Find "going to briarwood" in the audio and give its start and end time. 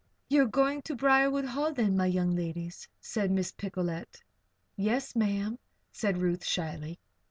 0.47-1.45